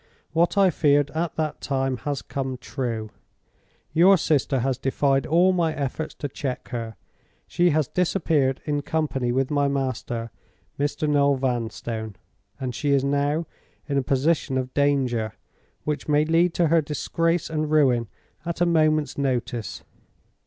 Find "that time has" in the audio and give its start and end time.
1.35-2.23